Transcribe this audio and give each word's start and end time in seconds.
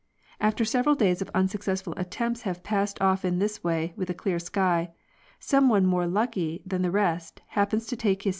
After 0.39 0.65
several 0.65 0.95
days 0.95 1.21
of 1.21 1.29
un 1.35 1.47
successful 1.47 1.93
attempts 1.95 2.41
have 2.41 2.63
passed 2.63 2.99
off 3.03 3.23
in 3.23 3.37
this 3.37 3.63
way 3.63 3.93
with 3.95 4.09
a 4.09 4.15
clear 4.15 4.39
sky, 4.39 4.89
some 5.39 5.69
one 5.69 5.85
more 5.85 6.07
lucky 6.07 6.63
than 6.65 6.81
the 6.81 6.89
rest 6.89 7.39
happens 7.49 7.85
to 7.85 7.95
take 7.95 8.23
his. 8.23 8.29